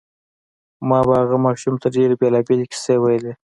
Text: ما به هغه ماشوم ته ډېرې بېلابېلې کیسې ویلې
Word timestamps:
ما 0.89 0.99
به 1.07 1.13
هغه 1.21 1.37
ماشوم 1.45 1.75
ته 1.81 1.87
ډېرې 1.95 2.15
بېلابېلې 2.21 2.65
کیسې 2.71 2.95
ویلې 2.99 3.33